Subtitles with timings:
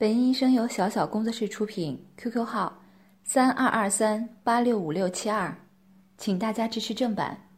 [0.00, 2.84] 本音声由小小工作室出品，QQ 号
[3.24, 5.52] 三二二三八六五六七二，
[6.16, 7.48] 请大家支持正版。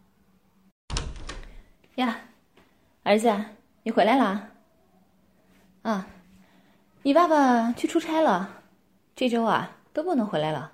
[1.97, 2.19] 呀，
[3.03, 3.31] 儿子，
[3.83, 4.53] 你回来啦？
[5.83, 6.07] 啊，
[7.03, 8.63] 你爸爸去出差了，
[9.15, 10.73] 这周啊都不能回来了。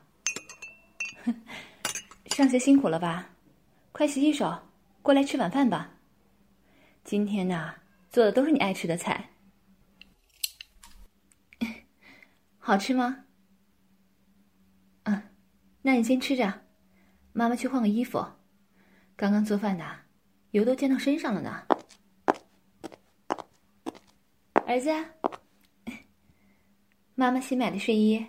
[2.30, 3.30] 上学辛苦了吧？
[3.90, 4.56] 快洗洗手，
[5.02, 5.90] 过来吃晚饭吧。
[7.02, 7.74] 今天呐，
[8.08, 9.30] 做的都是你爱吃的菜。
[12.66, 13.26] 好吃吗？
[15.04, 15.22] 嗯，
[15.82, 16.64] 那你先吃着，
[17.32, 18.18] 妈妈去换个衣服。
[19.14, 19.84] 刚刚做饭的，
[20.50, 21.64] 油都溅到身上了呢。
[24.66, 24.90] 儿子，
[27.14, 28.26] 妈妈新买的睡衣，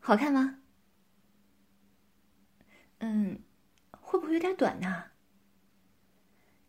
[0.00, 0.58] 好看吗？
[2.98, 3.40] 嗯，
[3.90, 5.04] 会不会有点短呢？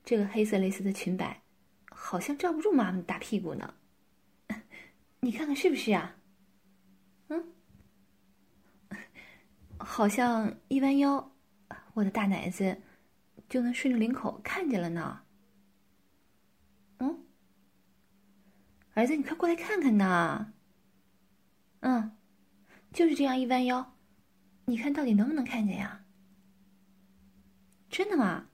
[0.06, 1.44] 这个黑色蕾丝的裙摆，
[1.90, 3.74] 好像罩不住妈妈的大屁股呢。
[5.20, 6.16] 你看看是不是啊？
[7.30, 7.44] 嗯
[9.80, 11.32] 好像一弯腰，
[11.94, 12.82] 我的大奶子
[13.50, 15.22] 就能顺着领口看见了呢。
[17.00, 17.26] 嗯，
[18.94, 20.54] 儿子，你快过来看看呐。
[21.82, 22.16] 嗯，
[22.94, 23.98] 就是这样一弯腰，
[24.66, 26.06] 你看到底能不能看见呀？
[27.90, 28.48] 真的吗？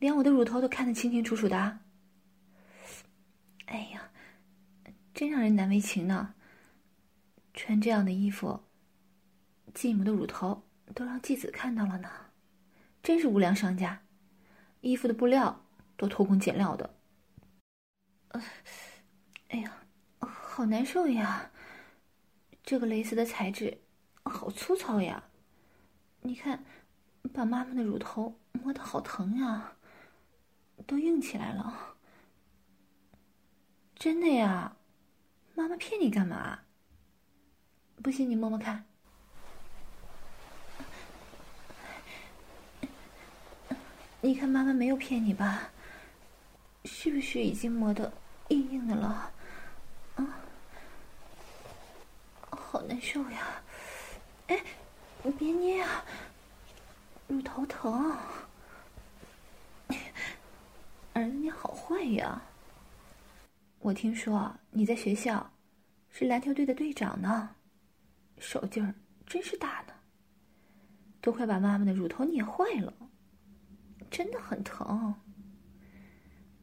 [0.00, 1.78] 连我的乳头都看得清清楚楚的。
[3.66, 4.10] 哎呀，
[5.14, 6.34] 真让人难为情呢。
[7.58, 8.62] 穿这样的衣服。
[9.74, 10.62] 继母的乳头
[10.94, 12.08] 都让继子看到了呢，
[13.02, 14.00] 真是无良商家，
[14.80, 15.64] 衣服的布料
[15.96, 16.94] 都偷工减料的。
[18.28, 18.40] 呃，
[19.48, 19.72] 哎呀，
[20.20, 21.50] 好难受呀！
[22.62, 23.78] 这个蕾丝的材质
[24.22, 25.24] 好粗糙呀，
[26.20, 26.64] 你看，
[27.34, 29.72] 把妈妈的乳头摸得好疼呀，
[30.86, 31.96] 都硬起来了。
[33.96, 34.76] 真的呀？
[35.56, 36.60] 妈妈骗你干嘛？
[38.02, 38.84] 不信你摸摸看。
[44.20, 45.70] 你看，妈妈没有骗你吧？
[46.84, 48.12] 是不是已经磨得
[48.48, 49.30] 硬硬的了？
[50.16, 50.40] 啊，
[52.50, 53.62] 好难受呀！
[54.48, 54.58] 哎，
[55.22, 56.04] 你别捏啊，
[57.26, 58.16] 乳头疼。
[61.12, 62.42] 儿子，你好坏呀！
[63.80, 65.50] 我听说你在学校
[66.10, 67.54] 是篮球队的队长呢，
[68.40, 68.94] 手劲儿
[69.26, 69.92] 真是大呢，
[71.20, 72.92] 都快把妈妈的乳头捏坏了。
[74.10, 75.14] 真的很疼，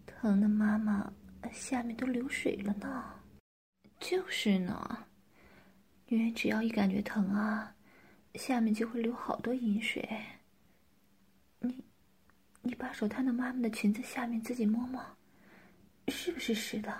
[0.07, 1.13] 疼的妈妈
[1.51, 3.13] 下面都流水了呢。
[3.99, 5.05] 就是呢，
[6.07, 7.75] 女人只要一感觉疼啊，
[8.33, 10.07] 下面就会流好多阴水。
[11.59, 11.83] 你，
[12.61, 14.99] 你把手探到妈妈的裙子下面自己摸摸，
[16.07, 16.97] 是不是湿的？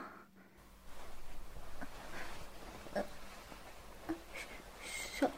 [4.83, 5.29] 手，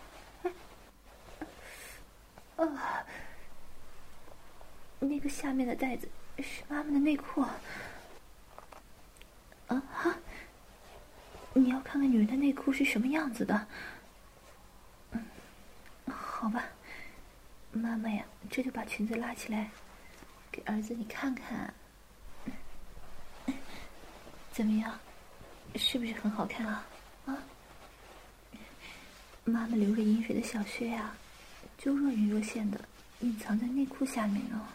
[2.58, 3.04] 啊。
[5.00, 6.10] 那个下面的袋子
[6.40, 7.42] 是妈妈的内裤。
[7.42, 7.52] 啊
[9.94, 10.16] 哈！
[11.54, 13.68] 你要看看女人的内裤是什么样子的。
[15.12, 15.26] 嗯，
[16.08, 16.64] 好吧，
[17.72, 19.70] 妈妈呀，这就把裙子拉起来，
[20.52, 21.74] 给儿子你看看。
[24.52, 24.98] 怎么样？
[25.76, 26.88] 是不是很好看啊？
[27.26, 27.38] 啊！
[29.44, 31.14] 妈妈流着饮水的小穴呀，
[31.78, 32.80] 就若隐若现的
[33.20, 34.74] 隐藏在内裤下面了。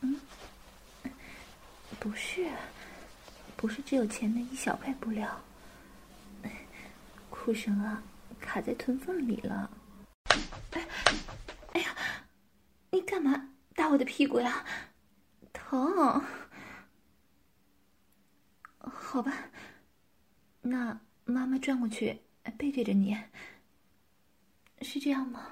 [0.00, 0.20] 嗯，
[2.00, 2.50] 不是，
[3.56, 5.40] 不是只有前面一小块布料，
[7.30, 8.02] 裤绳啊
[8.40, 9.70] 卡在臀缝里了。
[10.72, 10.86] 哎，
[11.72, 11.94] 哎呀，
[12.90, 14.64] 你干嘛打我的屁股呀？
[15.52, 16.22] 疼。
[18.78, 19.32] 好吧，
[20.60, 22.20] 那妈妈转过去
[22.58, 23.16] 背对着你，
[24.80, 25.46] 是这样吗？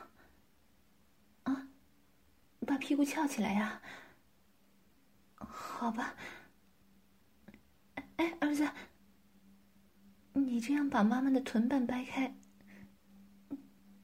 [2.70, 3.82] 把屁股翘起来呀。
[5.34, 6.14] 好吧，
[8.14, 8.70] 哎，儿子，
[10.34, 12.32] 你这样把妈妈的臀瓣掰开，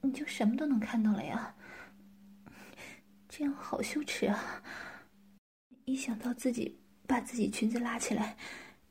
[0.01, 1.55] 你就什么都能看到了呀。
[3.29, 4.61] 这样好羞耻啊！
[5.85, 6.77] 一想到自己
[7.07, 8.35] 把自己裙子拉起来，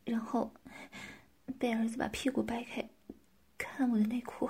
[0.07, 0.55] 然后
[1.59, 2.89] 被儿子把屁股掰开，
[3.59, 4.49] 看我的内裤，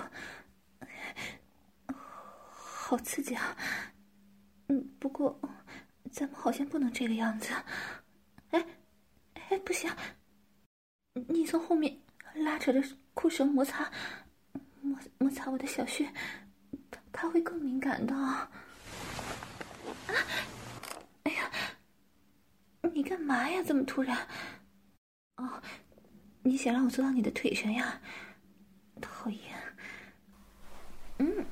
[1.88, 3.56] 好刺激啊！
[4.68, 5.38] 嗯，不过
[6.10, 7.52] 咱们好像不能这个样子。
[8.50, 8.66] 哎，
[9.48, 9.90] 哎，不行！
[11.28, 11.96] 你从后面
[12.34, 12.82] 拉扯着
[13.14, 13.90] 裤绳摩擦，
[14.82, 16.12] 摩摩擦我的小穴，
[16.90, 18.14] 它它会更敏感的。
[18.14, 18.50] 啊！
[21.22, 21.50] 哎呀，
[22.92, 23.62] 你干嘛呀？
[23.66, 24.16] 这么突然？
[25.36, 25.62] 哦，
[26.42, 28.00] 你想让我坐到你的腿上呀？
[29.00, 29.40] 讨厌。
[31.18, 31.44] 嗯，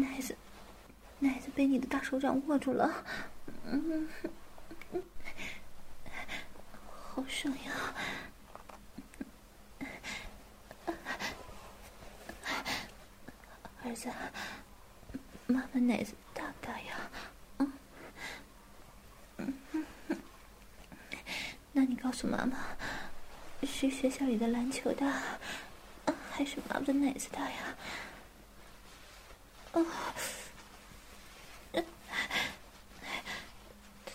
[0.00, 0.36] 奶子，
[1.18, 3.04] 奶子被你的大手掌握住了。
[3.64, 4.08] 嗯，
[7.12, 7.72] 好爽呀！
[13.84, 14.08] 儿子，
[15.46, 17.10] 妈妈奶子大不大呀？
[17.58, 17.72] 嗯，
[19.36, 19.54] 嗯，
[21.72, 22.56] 那你告诉妈妈，
[23.62, 25.12] 是学校里的篮球大，
[26.30, 27.76] 还是妈妈的奶子大呀？
[29.72, 29.80] 啊，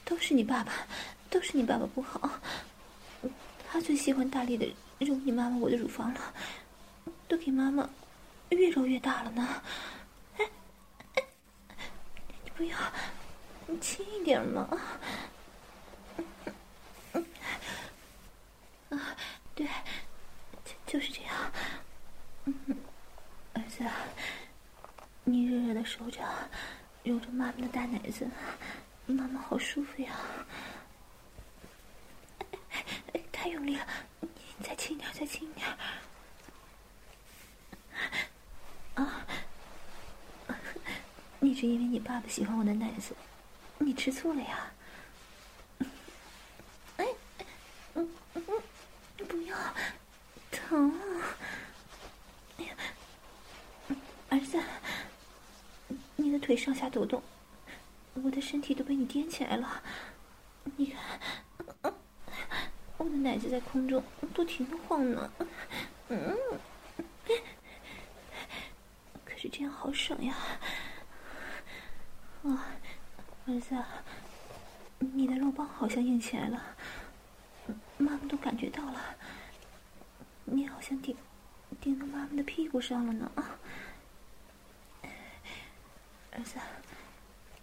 [0.04, 0.72] 都是你爸爸，
[1.30, 2.30] 都是你爸爸不好，
[3.68, 4.66] 他最喜欢大力的
[5.00, 6.34] 揉你妈妈我的乳房了，
[7.28, 7.90] 都给妈妈。
[8.50, 9.62] 越揉越大了呢，
[10.38, 10.46] 哎
[11.16, 11.24] 哎，
[12.44, 12.78] 你不要，
[13.66, 14.62] 你轻一点嘛。
[18.90, 19.18] 啊，
[19.56, 19.68] 对，
[20.63, 21.34] 就就是这样。
[22.46, 22.56] 嗯，
[23.54, 23.84] 儿子，
[25.25, 26.24] 你热热的手掌
[27.04, 28.27] 揉着妈妈的大奶子，
[29.07, 30.16] 妈妈好舒服呀。
[33.31, 33.86] 太用力了，
[34.22, 34.30] 你
[34.63, 35.68] 再轻一点，再轻一点。
[38.95, 39.25] 啊！
[41.39, 43.16] 你是因为你爸爸喜欢我的奶子，
[43.77, 44.72] 你吃醋了呀？
[46.98, 47.06] 哎，
[47.94, 48.44] 嗯嗯，
[49.27, 49.56] 不要，
[50.51, 51.00] 疼！
[52.57, 52.75] 哎呀，
[54.30, 54.60] 儿子，
[56.16, 57.24] 你的腿上下抖动，
[58.14, 59.82] 我的身体都被你颠起来了。
[60.76, 61.94] 你看，
[62.98, 65.32] 我的奶子在空中不停的晃呢。
[66.10, 66.38] 嗯。
[69.52, 70.36] 这样好爽呀！
[72.44, 72.66] 啊，
[73.46, 73.76] 儿子，
[74.98, 76.76] 你的肉棒好像硬起来了，
[77.98, 79.00] 妈妈都感觉到了。
[80.46, 81.16] 你好像顶
[81.80, 83.32] 顶到妈妈的屁股上了呢。
[86.36, 86.60] 儿子，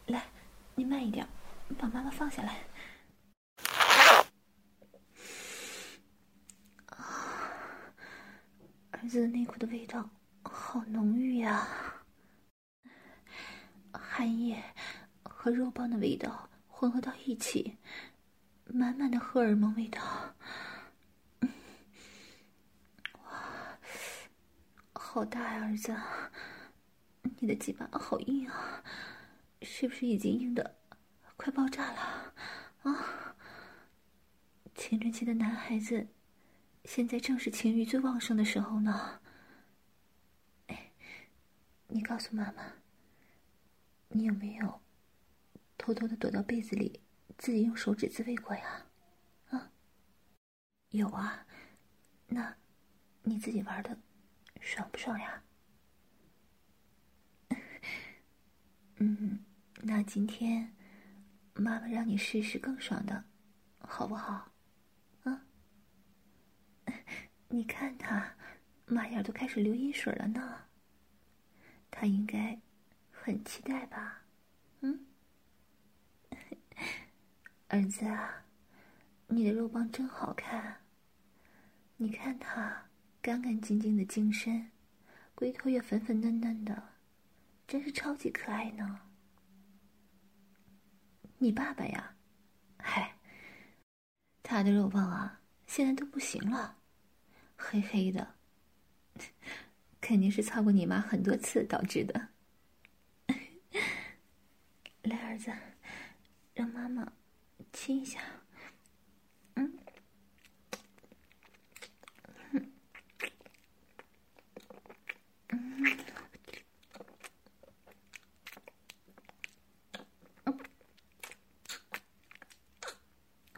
[0.06, 0.24] 来，
[0.74, 1.26] 你慢一点，
[1.78, 2.58] 把妈妈放下来。
[8.92, 10.08] 儿子的内裤的味道。
[10.44, 11.69] 好浓郁呀，
[13.92, 14.60] 汗液
[15.22, 17.76] 和肉棒的味道混合到一起，
[18.64, 20.00] 满满的荷尔蒙味道。
[23.22, 23.78] 哇，
[24.94, 25.94] 好大呀，儿子，
[27.42, 28.84] 你的鸡巴好硬啊，
[29.62, 30.76] 是不是已经硬的
[31.36, 32.34] 快爆炸了？
[32.84, 33.34] 啊，
[34.76, 36.06] 青春期的男孩子，
[36.84, 39.20] 现在正是情欲最旺盛的时候呢。
[41.88, 42.74] 你告诉妈妈，
[44.10, 44.80] 你有没有
[45.76, 47.00] 偷偷的躲到被子里，
[47.38, 48.86] 自己用手指自慰过呀？
[49.50, 49.72] 啊，
[50.90, 51.44] 有啊，
[52.28, 52.56] 那
[53.22, 53.98] 你自己玩的
[54.60, 55.42] 爽不爽呀？
[59.04, 59.40] 嗯，
[59.82, 60.72] 那今天
[61.54, 63.25] 妈妈让你试试更爽的，
[63.81, 64.52] 好不好？
[65.25, 65.43] 啊，
[67.49, 68.37] 你看他，
[68.87, 70.66] 马眼都开始流阴水了呢。
[71.90, 72.60] 他应该
[73.10, 74.22] 很期待吧？
[74.82, 75.05] 嗯，
[77.66, 78.44] 儿子啊，
[79.26, 80.76] 你的肉棒真好看。
[81.96, 82.84] 你看他
[83.20, 84.70] 干干净净的净身，
[85.34, 86.92] 龟头也粉粉嫩嫩的，
[87.72, 89.00] 真是超级可爱呢。
[91.38, 92.14] 你爸爸呀，
[92.76, 93.17] 嗨，
[94.43, 96.76] 他的肉棒啊，现在都不行了，
[97.56, 98.34] 黑黑的。
[100.02, 102.29] 肯定是操过你妈很多次导致的。
[105.05, 105.50] 来，儿子，
[106.52, 107.10] 让妈妈
[107.72, 108.20] 亲一下。
[109.55, 109.79] 嗯，
[112.50, 112.70] 嗯，
[115.48, 115.98] 嗯，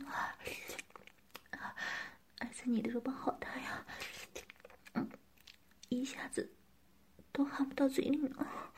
[0.07, 0.37] 哇，
[2.39, 3.87] 儿子，你的肉棒好大呀！
[4.95, 5.09] 嗯
[5.91, 6.53] 一下子
[7.31, 8.73] 都含不到嘴里了，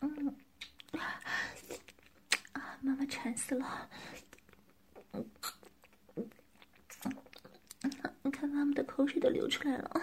[0.00, 0.36] 嗯，
[2.52, 3.88] 啊，妈妈馋死了，
[8.22, 10.02] 你看妈妈的口水都流出来了。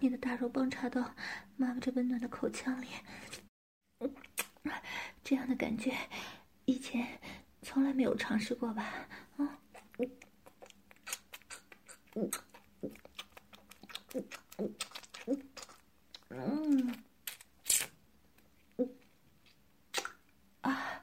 [0.00, 1.14] 你的大肉棒插到
[1.56, 2.86] 妈妈这温暖的口腔里，
[5.24, 5.92] 这样的感觉
[6.64, 7.20] 以前
[7.62, 9.08] 从来没有尝试过吧？
[9.36, 9.58] 啊，
[16.28, 16.94] 嗯，
[20.60, 21.02] 啊，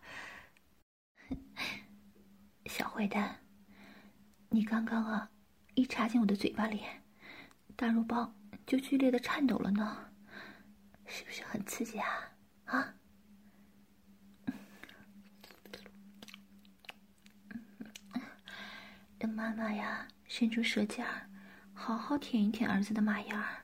[2.68, 3.42] 小坏蛋，
[4.50, 5.30] 你刚刚啊，
[5.74, 6.82] 一插进我的嘴巴里，
[7.76, 8.34] 大肉棒
[8.66, 10.12] 就剧烈的颤抖了呢，
[11.06, 12.32] 是不是很刺激啊？
[12.66, 12.96] 啊？
[19.20, 21.30] 让妈妈呀，伸出舌尖儿，
[21.74, 23.62] 好好舔一舔儿子的马眼儿。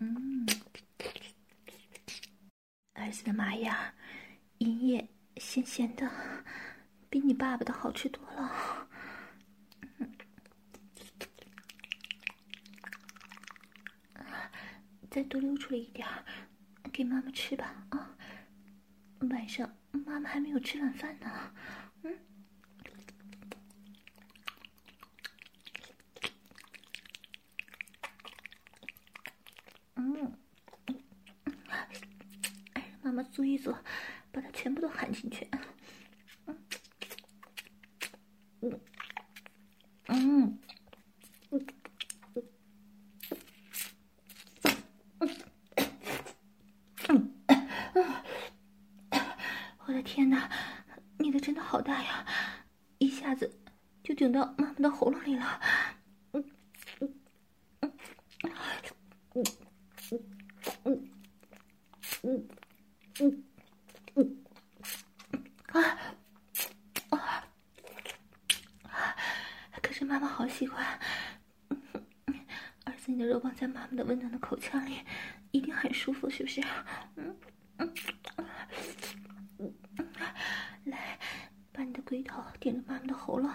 [0.00, 0.44] 嗯，
[3.02, 3.94] 儿子的马眼儿，
[4.58, 6.08] 阴液咸咸的，
[7.10, 8.88] 比你爸爸的好吃多了。
[15.10, 16.24] 再多溜出来一点儿，
[16.92, 18.16] 给妈妈吃吧啊！
[19.30, 21.52] 晚上妈妈还没有吃晚饭呢。
[22.04, 22.18] 嗯，
[29.96, 30.38] 嗯，
[33.12, 33.76] 妈妈嘬一嘬，
[34.30, 35.46] 把它全部都含进去。
[38.62, 38.80] 嗯，
[40.08, 40.58] 嗯，
[41.50, 41.66] 嗯。
[50.04, 50.50] 天哪，
[51.18, 52.26] 你的真的好大呀！
[52.98, 53.58] 一下子
[54.02, 55.60] 就顶到妈妈的喉咙里了。
[56.32, 56.44] 嗯
[57.00, 57.14] 嗯
[57.80, 57.92] 嗯
[59.34, 59.44] 嗯
[60.84, 61.08] 嗯
[62.24, 62.48] 嗯
[63.20, 63.44] 嗯
[64.16, 64.44] 嗯
[65.72, 65.80] 啊
[67.10, 67.46] 啊！
[69.82, 70.84] 可是妈妈好喜欢，
[72.84, 75.00] 儿子，你的肉棒在妈妈的温暖的口腔里，
[75.50, 76.62] 一定很舒服，是不是？
[77.16, 77.36] 嗯
[77.78, 77.94] 嗯。
[80.84, 81.18] 来，
[81.72, 83.50] 把你的龟头顶着妈妈的喉咙。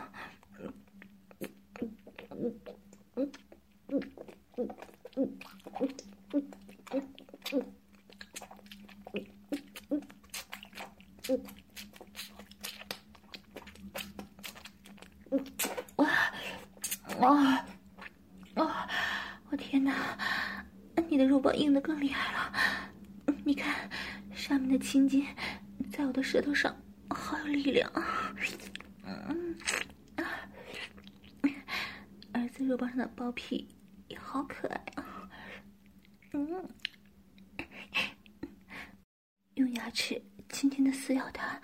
[39.68, 41.62] 用牙齿轻轻的撕咬它，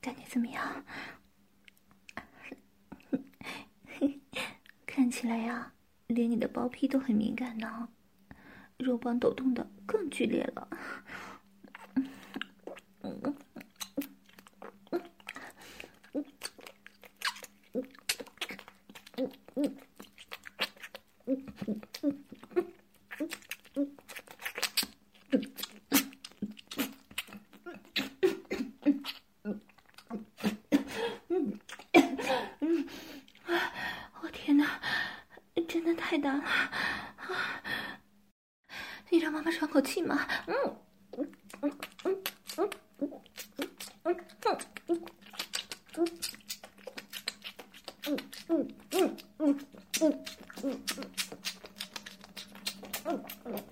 [0.00, 0.84] 感觉怎么样？
[4.86, 5.72] 看起来呀，
[6.06, 7.88] 连你的包皮都很敏感呢，
[8.78, 10.68] 肉棒抖动的更剧烈了。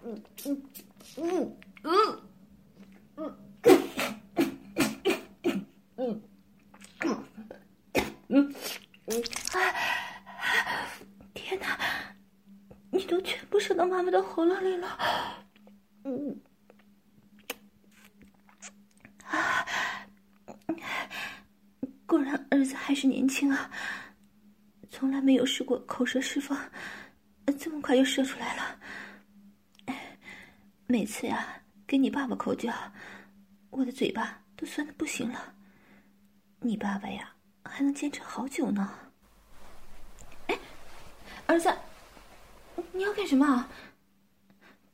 [0.05, 0.63] 嗯嗯
[1.17, 2.21] 嗯
[3.17, 3.35] 嗯
[8.29, 8.53] 嗯。
[11.35, 11.67] 天呐，
[12.91, 14.99] 你都全部射到妈妈的喉咙里了，
[16.05, 16.41] 嗯，
[19.25, 19.67] 啊，
[22.07, 23.71] 果然儿子还是年轻啊，
[24.91, 26.59] 从来没有试过口舌释放，
[27.59, 28.72] 这么快就射出来了。
[30.93, 31.49] 每次呀，
[31.87, 32.71] 跟你爸爸口交，
[33.71, 35.55] 我的嘴巴都酸的不行了，
[36.61, 37.33] 你爸爸呀，
[37.65, 38.93] 还能坚持好久呢。
[40.49, 40.59] 哎，
[41.47, 41.75] 儿子。
[42.93, 43.67] 你要干什么？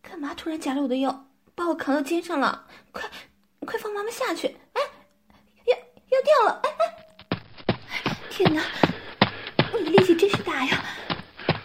[0.00, 1.26] 干嘛突然夹着我的腰，
[1.56, 2.64] 把我扛到肩上了？
[2.92, 3.10] 快，
[3.66, 4.56] 快放妈妈下去！
[4.74, 4.80] 哎，
[5.64, 6.62] 要要掉了！
[6.62, 6.70] 哎
[8.04, 8.62] 哎，天哪，
[9.76, 10.80] 你的力气真是大呀！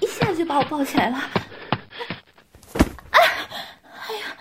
[0.02, 1.18] 一下子就把我抱起来了。
[3.12, 3.20] 哎，
[4.08, 4.38] 哎呀，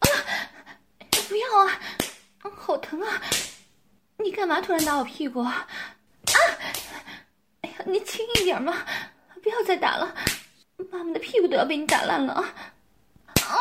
[0.00, 0.06] 啊，
[1.28, 1.80] 不要啊！
[2.56, 3.20] 好疼啊！
[4.18, 5.64] 你干嘛突然打我屁股啊？
[7.60, 8.84] 哎呀，你轻一点嘛，
[9.40, 10.12] 不要再打了。
[10.90, 12.52] 妈妈的屁股都要被你打烂了啊！
[13.46, 13.54] 啊！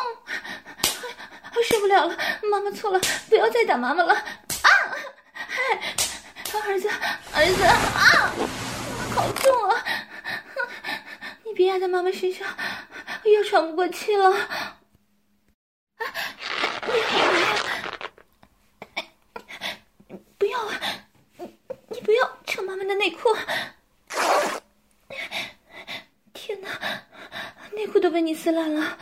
[1.64, 2.18] 受不了了，
[2.50, 4.16] 妈妈错了，不要再打妈妈了。
[4.16, 4.26] 啊！
[5.34, 5.60] 嗨，
[6.60, 6.90] 儿子，
[7.34, 8.34] 儿子啊！
[9.14, 9.86] 好重啊！
[11.46, 12.48] 你别压在妈妈身上，
[13.24, 14.32] 我又喘不过气了。
[14.32, 14.42] 啊！
[16.88, 17.56] 你好呀！
[20.38, 20.80] 不要啊！
[21.38, 23.36] 你你不要扯妈妈的内裤！
[26.34, 26.70] 天哪，
[27.74, 28.98] 内裤都被你撕烂了，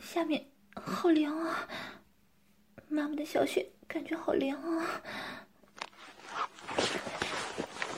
[0.00, 1.68] 下面好凉啊！
[2.86, 5.02] 妈妈的小穴感觉好凉啊！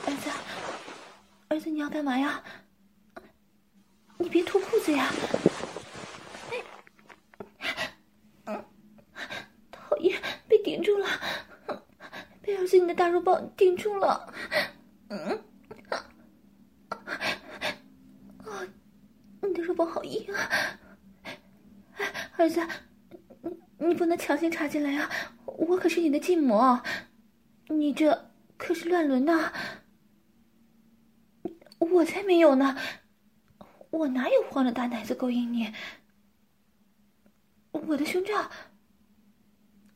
[0.07, 0.31] 儿子，
[1.49, 2.43] 儿子，你要干嘛呀？
[4.17, 5.07] 你别脱裤子呀！
[8.45, 8.65] 嗯，
[9.71, 11.07] 讨厌，被顶住了，
[12.41, 14.33] 被儿子你的大肉包顶住了。
[15.09, 15.43] 嗯，
[15.89, 16.03] 啊，
[19.41, 20.49] 你的肉棒好硬啊！
[23.77, 25.09] 你你不能强行插进来啊！
[25.45, 26.83] 我可是你的禁魔，
[27.67, 28.31] 你这。
[28.57, 29.51] 可是乱伦呐！
[31.79, 32.77] 我才没有呢，
[33.89, 35.73] 我哪有黄着大奶子勾引你？
[37.71, 38.51] 我的胸罩，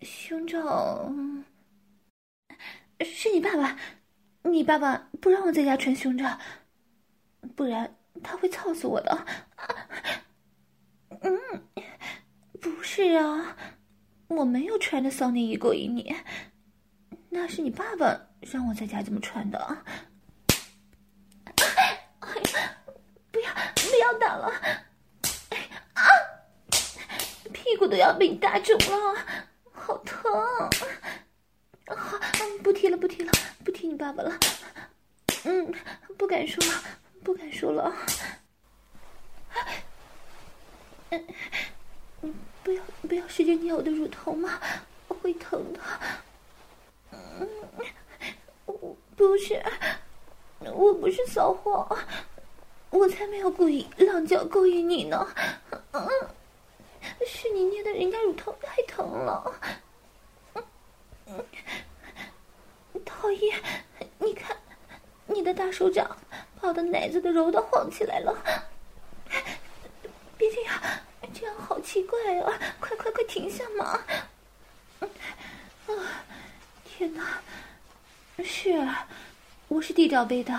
[0.02, 1.14] 胸罩，
[3.02, 3.78] 是你爸爸，
[4.42, 6.40] 你爸爸不让我在家穿胸罩，
[7.56, 9.26] 不然他会操死我的。
[11.22, 11.40] 嗯，
[12.66, 13.56] 不是啊，
[14.28, 16.16] 我没有穿着骚内衣勾引你，
[17.30, 18.20] 那是你爸爸。
[18.42, 19.84] 让我在家这么穿的啊！
[21.56, 22.78] 哎呀，
[23.32, 24.52] 不要不要打了！
[25.94, 26.04] 啊，
[27.52, 29.16] 屁股都要被你打肿了，
[29.72, 30.32] 好疼！
[31.88, 32.20] 好，
[32.64, 33.32] 不提了不提了，
[33.64, 34.40] 不提你爸爸了。
[35.44, 35.74] 嗯，
[36.18, 36.84] 不敢说了，
[37.24, 37.96] 不敢说了。
[41.10, 41.28] 嗯，
[43.16, 44.60] 不要使劲捏我的乳头嘛，
[45.08, 45.80] 我会疼的。
[47.14, 47.48] 嗯。
[49.16, 49.64] 不是，
[50.60, 51.98] 我不是骚货，
[52.90, 55.26] 我才没有故意浪叫勾引你呢。
[55.94, 56.10] 嗯，
[57.26, 59.62] 是你捏的人家乳头太疼了。
[61.28, 61.46] 嗯，
[63.06, 63.58] 讨厌，
[64.20, 64.58] 你看，
[65.26, 66.18] 你的大手掌
[66.60, 68.36] 把我的奶子都揉的晃起来了。
[70.38, 70.74] 别这样，
[71.38, 72.60] 这样好奇怪啊！
[72.80, 74.00] 快快快停下嘛！
[75.00, 75.10] 啊，
[76.86, 77.42] 天哪！
[78.42, 78.72] 是，
[79.68, 80.58] 我是地罩杯的。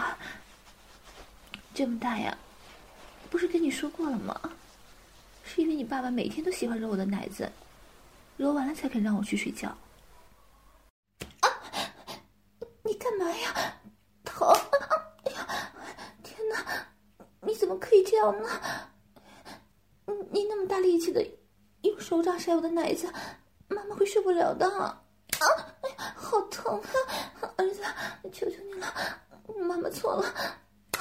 [1.73, 2.37] 这么大呀，
[3.31, 4.39] 不是跟你说过了吗？
[5.45, 7.51] 是因为你爸爸每天都喜欢揉我的奶子，
[8.37, 9.75] 揉完了才肯让我去睡觉。
[11.41, 11.49] 啊！
[12.83, 13.81] 你干嘛呀？
[14.25, 14.47] 疼！
[15.25, 15.73] 哎呀，
[16.23, 16.87] 天哪！
[17.41, 18.49] 你怎么可以这样呢？
[20.37, 21.27] 你那么大力气的
[21.81, 23.11] 用手掌塞我的奶子，
[23.68, 24.68] 妈妈会受不了的。
[24.68, 25.03] 啊！
[25.81, 26.79] 哎，好疼
[27.40, 27.51] 啊！
[27.57, 27.83] 儿子，
[28.31, 28.87] 求求你了，
[29.66, 30.27] 妈妈错了。
[30.99, 31.01] 啊！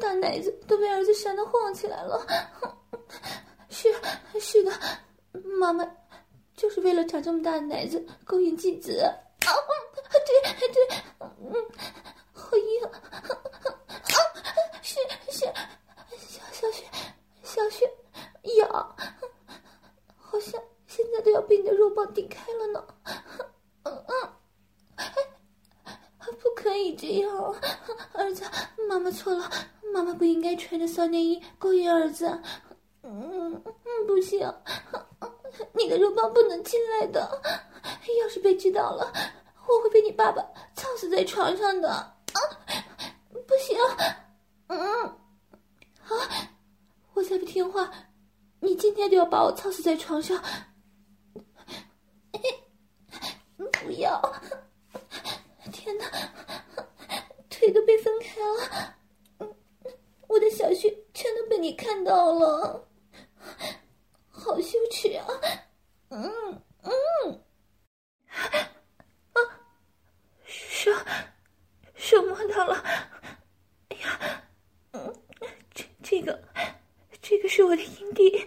[0.00, 2.26] 大奶子都被儿子扇得晃起来了。
[3.68, 3.88] 是
[4.40, 4.72] 是的，
[5.60, 5.88] 妈妈
[6.56, 8.98] 就是为了长这么大的奶子勾引继子。
[8.98, 9.54] 啊！
[10.58, 11.54] 对对，嗯，
[12.32, 12.84] 好硬。
[12.84, 12.92] 啊！
[14.82, 14.98] 是
[15.30, 15.46] 是，
[17.54, 17.88] 小雪
[18.58, 18.96] 痒。
[20.16, 22.84] 好像现在都要被你的肉棒顶开了呢，
[23.84, 25.06] 嗯嗯，
[26.42, 27.54] 不可以这样，
[28.12, 28.44] 儿子，
[28.88, 29.48] 妈妈错了，
[29.92, 32.26] 妈妈不应该穿着骚内衣勾引儿子，
[33.02, 34.52] 嗯嗯，不行，
[35.72, 37.40] 你的肉棒不能进来的，
[38.20, 39.12] 要是被知道了，
[39.68, 40.42] 我会被你爸爸
[40.74, 42.12] 操死在床上的，啊，
[43.46, 43.78] 不行，
[44.66, 45.16] 嗯，
[47.24, 47.90] 再不听话，
[48.60, 50.42] 你今天就要把我操死在床上。
[53.84, 54.20] 不要！
[55.70, 56.06] 天哪，
[57.50, 58.96] 腿都被分开了，
[60.26, 62.88] 我的小穴全都被你看到了，
[64.30, 65.26] 好羞耻啊！
[66.08, 67.44] 嗯嗯，
[69.34, 69.38] 啊，
[70.46, 70.90] 手
[71.94, 72.82] 手摸到了，
[73.90, 74.42] 哎呀，
[74.92, 75.14] 嗯，
[75.74, 76.42] 这这个
[77.26, 78.38] 这个是我的阴蒂，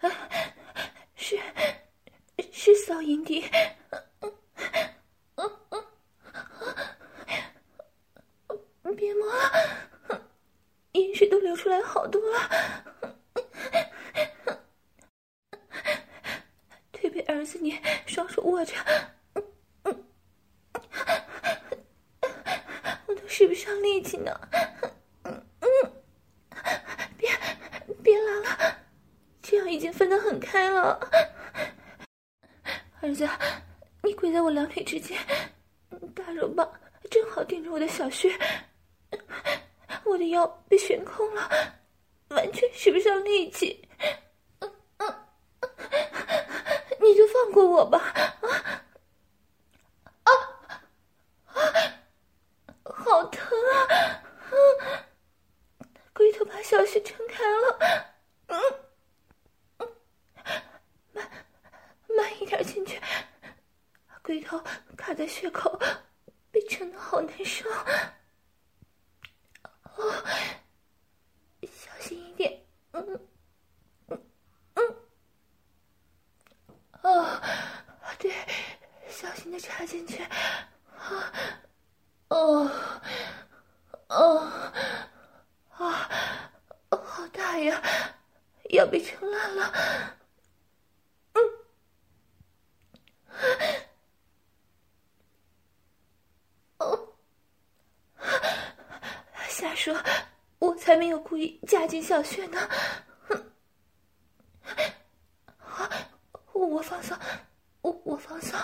[0.00, 0.10] 啊，
[1.16, 1.40] 是
[2.52, 3.42] 是骚阴蒂。
[8.94, 9.32] 别摸，
[10.92, 12.84] 阴血都流出来好多了，
[16.92, 18.74] 腿被儿子你双手握着，
[23.06, 24.38] 我都使不上力气呢。
[25.22, 25.42] 嗯，
[27.16, 27.30] 别
[28.02, 28.76] 别拉了，
[29.40, 30.98] 这样一已经分得很开了。
[33.00, 33.28] 儿子，
[34.02, 35.18] 你跪在我两腿之间，
[36.14, 36.66] 大肉棒
[37.10, 38.32] 正好顶着我的小穴，
[40.04, 41.46] 我的腰被悬空了，
[42.28, 43.86] 完全使不上力气。
[44.60, 45.14] 嗯嗯，
[47.02, 47.98] 你就放过我吧。
[50.22, 50.30] 啊！
[52.82, 54.22] 好疼啊！
[54.50, 54.56] 嗯，
[56.14, 57.78] 龟头把小穴撑开了，
[58.46, 58.60] 嗯
[59.78, 59.88] 嗯，
[61.12, 61.30] 慢
[62.16, 62.98] 慢一点进去，
[64.28, 64.62] 龟头
[64.94, 65.80] 卡在血口，
[66.50, 67.66] 被撑得好难受。
[69.96, 70.12] 哦，
[71.62, 72.62] 小心一点，
[72.92, 73.20] 嗯
[74.08, 74.22] 嗯
[74.74, 74.96] 嗯，
[77.00, 77.40] 哦，
[78.18, 78.30] 对，
[79.08, 81.32] 小心的插进去，啊。
[82.28, 82.70] 哦，
[84.08, 84.40] 哦，
[85.70, 86.52] 啊，
[86.90, 87.82] 好大呀，
[88.72, 89.72] 要被撑烂了。
[91.32, 91.42] 嗯，
[96.78, 97.16] 哦，
[99.48, 99.98] 瞎说，
[100.58, 102.68] 我才没有故意夹进小穴呢。
[103.28, 103.52] 哼，
[105.56, 105.88] 好，
[106.52, 107.16] 我放松，
[107.82, 108.58] 我我放松。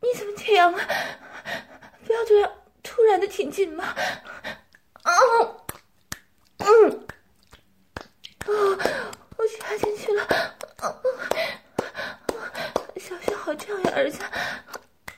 [0.00, 0.80] 你怎么这样啊，
[2.04, 2.50] 不要这样
[2.82, 3.84] 突然的挺进吗！
[5.02, 5.12] 啊，
[6.58, 7.06] 嗯，
[8.38, 8.48] 啊，
[9.36, 10.26] 我插进去了，
[12.98, 14.22] 小穴好胀呀，儿子，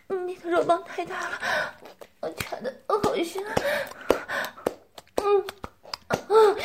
[0.09, 1.39] 你的肉棒太大了，
[3.09, 3.43] 好深，
[5.17, 5.41] 嗯，
[6.09, 6.57] 啊，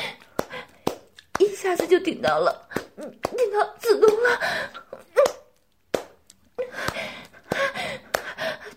[1.39, 4.39] 一下子就顶到了，顶到子宫了。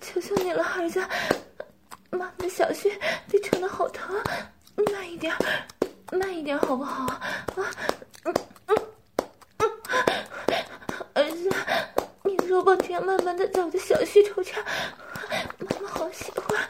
[0.00, 1.00] 求求你了，儿子，
[2.10, 2.96] 妈妈的小穴
[3.28, 4.16] 被撑得好疼，
[4.94, 5.34] 慢一点，
[6.12, 7.04] 慢一点，好不好？
[7.06, 7.20] 啊，
[8.22, 8.34] 嗯
[8.66, 8.76] 嗯
[9.58, 9.70] 嗯，
[11.14, 11.50] 儿子，
[12.22, 14.64] 你的肉棒这样慢慢的在我的小穴抽插，
[15.58, 16.64] 妈妈好喜欢。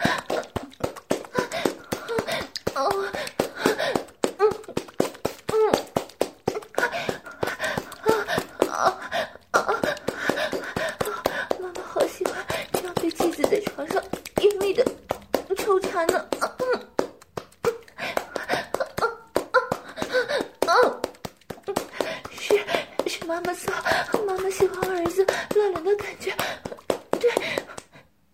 [2.75, 3.07] 哦。
[23.27, 23.75] 妈妈说
[24.25, 26.33] 妈妈喜欢儿子乱伦的感觉。
[27.19, 27.31] 对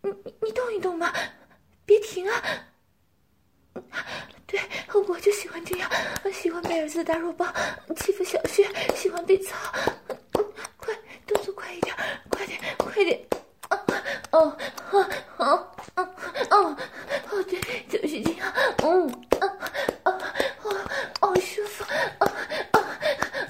[0.02, 1.12] 你你动一动嘛
[1.86, 2.42] 别停啊。
[4.46, 4.60] 对
[5.08, 5.90] 我就喜欢这样
[6.32, 7.52] 喜欢被儿子打肉棒
[7.96, 9.56] 欺负小穴喜欢被操。
[10.76, 10.94] 快
[11.26, 11.96] 动作快一点
[12.28, 13.18] 快点快点。
[13.70, 13.80] 啊
[14.30, 14.56] 哦
[14.90, 16.06] 啊
[16.50, 16.76] 哦，
[17.30, 18.52] 哦，对，就是这样，
[18.82, 19.08] 嗯，
[19.40, 19.46] 啊，
[20.04, 20.18] 啊，
[20.62, 20.74] 哦，
[21.20, 21.84] 好舒服，
[22.18, 22.26] 啊，
[22.72, 22.80] 啊，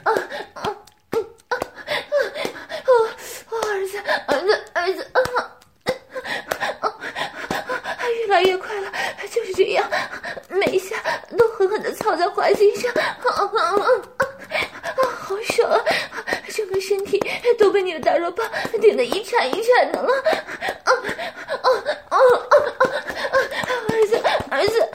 [0.05, 0.13] 啊，
[0.55, 0.77] 啊，
[1.11, 2.15] 嗯，啊，啊，
[2.87, 5.19] 哦，儿子，儿子，儿子，啊，
[6.81, 6.87] 啊，
[7.99, 8.93] 啊，越来越快了，
[9.31, 9.89] 就是这样，
[10.49, 10.97] 每一下
[11.37, 12.93] 都狠狠的操在花心上。
[18.01, 18.51] 大肉棒
[18.81, 20.13] 顶得一颤一颤的了，
[20.85, 20.93] 啊啊
[21.61, 21.69] 啊
[22.09, 22.19] 啊
[22.51, 23.37] 啊！
[23.89, 24.17] 儿子，
[24.51, 24.91] 儿子，啊，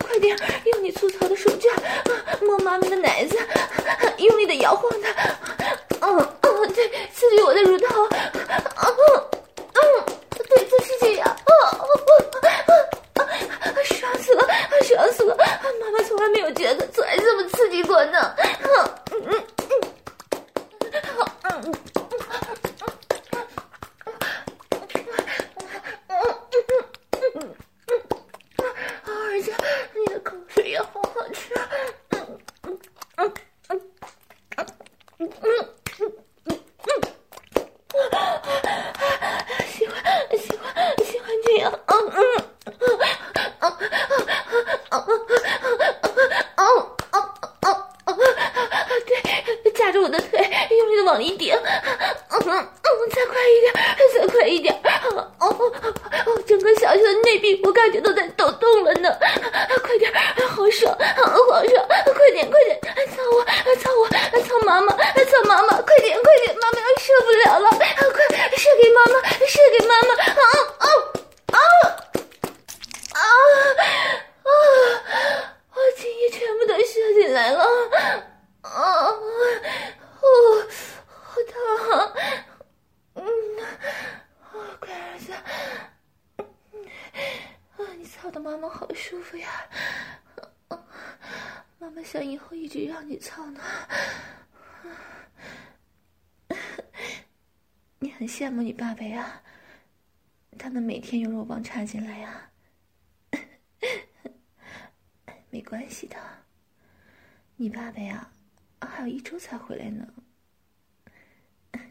[0.00, 0.36] 快点
[0.72, 1.70] 用你粗糙的手畚
[2.40, 3.36] 摸妈妈的奶子，
[4.18, 8.08] 用力的摇晃它，嗯嗯，对，刺激我的乳头，
[61.50, 62.78] 皇上，快点快点，
[63.10, 67.82] 操我操我操妈妈操妈妈，快点快点，妈妈要受不了了，快
[68.56, 70.69] 射给妈妈射给妈妈啊！
[98.40, 99.42] 羡慕你爸爸呀，
[100.58, 102.50] 他们每天用肉棒插进来呀。
[105.50, 106.16] 没关系的，
[107.56, 108.32] 你爸爸呀，
[108.80, 110.08] 还有一周才回来呢。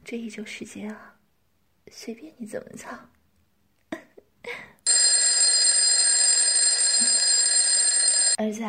[0.04, 1.20] 这一周时间啊，
[1.92, 2.98] 随便你怎么操。
[8.38, 8.64] 儿子，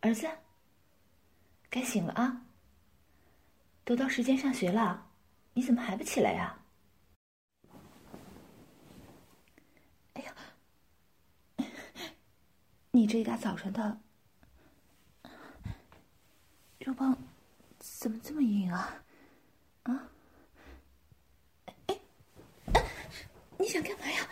[0.00, 0.26] 儿子，
[1.68, 2.46] 该醒了啊！
[3.84, 5.03] 都到时间上学了，
[5.54, 6.58] 你怎么还不起来呀？
[10.14, 10.34] 哎呀，
[12.90, 14.00] 你这一大早上的，
[16.78, 17.16] 肉棒
[17.78, 19.00] 怎么这么硬啊？
[19.84, 20.08] 啊？
[21.86, 21.98] 哎，
[23.56, 24.28] 你想干嘛呀？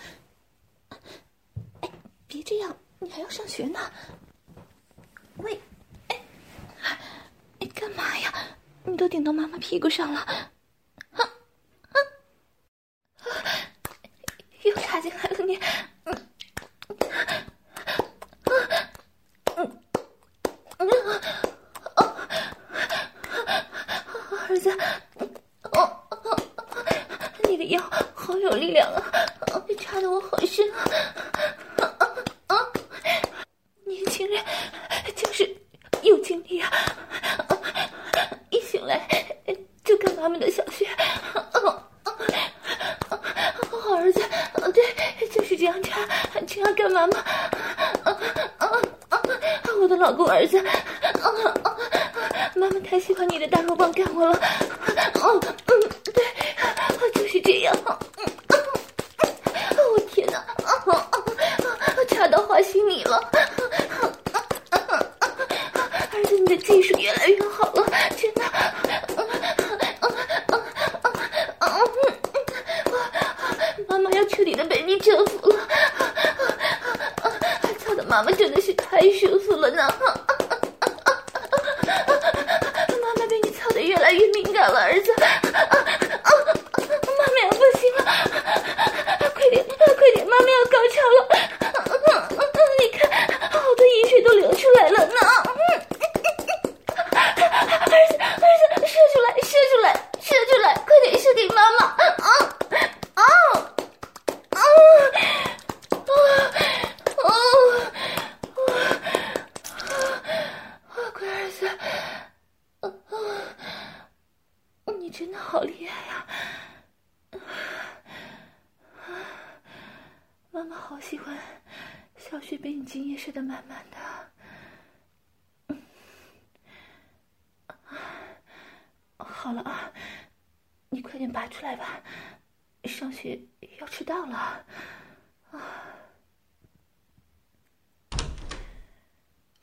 [1.83, 1.91] 哎，
[2.27, 2.77] 别这样。
[2.99, 3.79] 你还要上学呢？
[5.39, 5.61] 喂，
[6.09, 6.21] 哎，
[7.59, 8.33] 你干嘛呀？
[8.85, 10.45] 你都顶到妈妈屁股上了，啊
[11.11, 11.99] 啊！
[14.63, 15.59] 又插进来了你，
[16.05, 16.16] 嗯
[19.57, 19.70] 嗯
[20.78, 20.90] 嗯
[21.94, 22.00] 啊，
[24.48, 24.70] 儿子，
[25.72, 26.37] 哦哦，
[27.48, 27.83] 你的腰
[28.14, 29.02] 好有力量啊！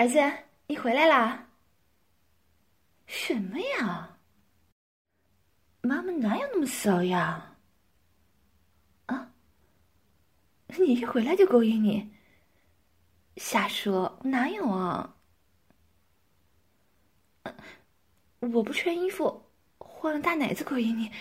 [0.10, 0.20] 子，
[0.68, 1.48] 你回来啦？
[3.06, 4.18] 什么呀？
[5.82, 7.56] 妈妈哪有那么骚呀？
[9.06, 9.32] 啊！
[10.68, 12.12] 你一回来就勾引你？
[13.38, 15.16] 瞎说，哪有啊？
[18.40, 19.46] 我不穿衣服，
[19.78, 21.12] 换了大奶子勾引你，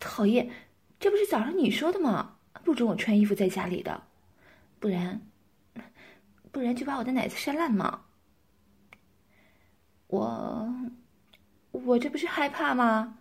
[0.00, 0.50] 讨厌！
[0.98, 2.38] 这不是早上你说的吗？
[2.64, 4.02] 不准我穿衣服在家里的，
[4.78, 5.20] 不然，
[6.50, 8.04] 不然就把我的奶子扇烂嘛！
[10.12, 10.70] 我，
[11.70, 13.16] 我这不是害怕吗？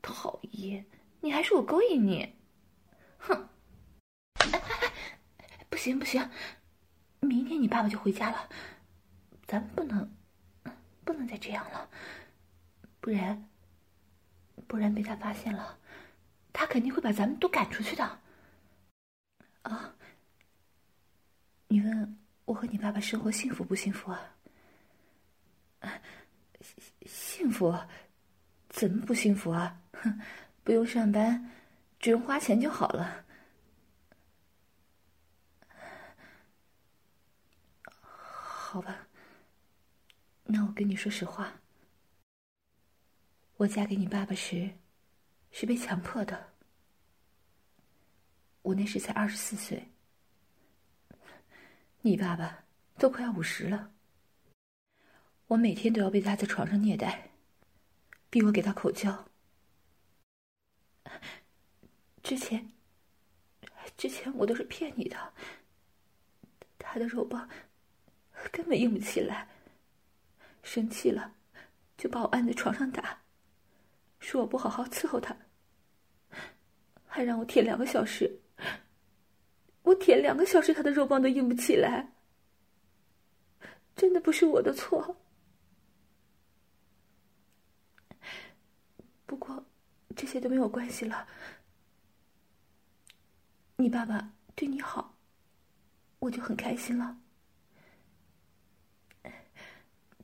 [0.00, 0.86] 讨厌，
[1.20, 2.34] 你还说我勾引你，
[3.18, 3.46] 哼！
[4.36, 4.60] 哎哎
[5.36, 6.26] 哎，不行不行，
[7.20, 8.48] 明天你爸爸就回家了，
[9.46, 10.10] 咱们不能，
[11.04, 11.90] 不能再这样了，
[13.00, 13.46] 不然，
[14.66, 15.78] 不然被他发现了，
[16.54, 18.18] 他肯定会把咱们都赶出去的。
[19.60, 19.94] 啊，
[21.66, 24.37] 你问我和你爸爸生活幸福不幸福啊？
[25.80, 26.00] 啊，
[27.06, 27.74] 幸福。
[28.68, 29.80] 怎么不幸福啊？
[29.92, 30.20] 哼，
[30.62, 31.50] 不用上班，
[31.98, 33.24] 只用花钱就好了。
[37.90, 39.08] 好吧，
[40.44, 41.60] 那我跟你说实话，
[43.56, 44.70] 我嫁给你爸爸时，
[45.50, 46.52] 是被强迫的。
[48.60, 49.90] 我那时才二十四岁，
[52.02, 52.64] 你爸爸
[52.98, 53.90] 都快要五十了，
[55.48, 57.30] 我每天都要被他在床上虐待。
[58.30, 59.26] 逼我给他口交。
[62.22, 62.70] 之前，
[63.96, 65.16] 之前我都是骗你的。
[66.78, 67.48] 他的肉棒
[68.52, 69.48] 根本硬不起来，
[70.62, 71.32] 生气了，
[71.96, 73.18] 就把我按在床上打，
[74.20, 75.34] 说我不好好伺候他，
[77.06, 78.30] 还让我舔两个小时。
[79.82, 82.12] 我舔两个小时，他的肉棒都硬不起来。
[83.96, 85.16] 真的不是我的错。
[89.28, 89.62] 不过，
[90.16, 91.28] 这些都没有关系了。
[93.76, 95.14] 你爸爸对你好，
[96.18, 97.20] 我就很开心了。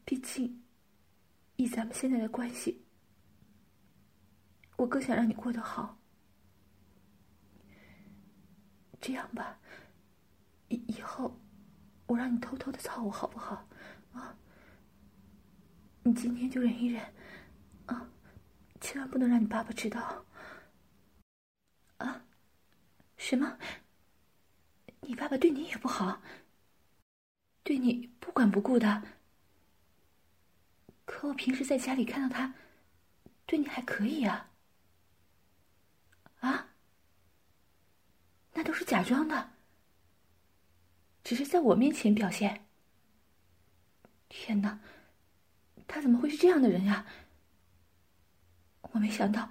[0.07, 0.65] 毕竟，
[1.57, 2.83] 以咱们现在的关系，
[4.77, 5.99] 我更想让你过得好。
[9.03, 9.61] 这样吧，
[10.69, 11.39] 以以后，
[12.07, 13.69] 我让你偷偷的操我，好不好？
[14.15, 14.35] 啊，
[16.03, 17.05] 你今天就忍一忍，
[17.85, 18.11] 啊，
[18.85, 20.27] 千万不能让你爸爸知道。
[21.97, 22.23] 啊？
[23.17, 23.59] 什么？
[25.01, 26.21] 你爸爸对你也不好？
[27.63, 29.03] 对你不管不顾的？
[31.07, 32.53] 可我平时在家里看到他，
[33.47, 34.51] 对你还可以啊。
[36.41, 36.69] 啊？
[38.53, 39.53] 那都是假装的，
[41.23, 42.67] 只是在我面前表现。
[44.29, 44.79] 天哪，
[45.89, 47.07] 他怎么会是这样的人呀？
[48.95, 49.49] 我没想到，